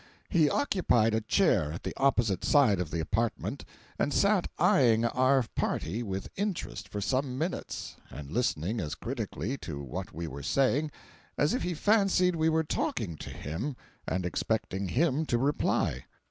[0.29, 3.65] He occupied a chair at the opposite side of the apartment,
[3.99, 9.79] and sat eyeing our party with interest for some minutes, and listening as critically to
[9.83, 10.89] what we were saying
[11.37, 13.75] as if he fancied we were talking to him
[14.07, 16.05] and expecting him to reply.